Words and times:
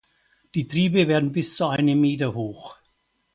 Die 0.55 0.67
Triebe 0.67 1.07
werden 1.07 1.31
bis 1.31 1.55
zu 1.55 1.67
einem 1.67 2.01
Meter 2.01 2.33
hoch. 2.33 2.75